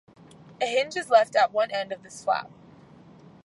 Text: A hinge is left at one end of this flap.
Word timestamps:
A 0.59 0.65
hinge 0.65 0.95
is 0.97 1.11
left 1.11 1.35
at 1.35 1.51
one 1.53 1.69
end 1.69 1.91
of 1.91 2.01
this 2.01 2.23
flap. 2.23 2.49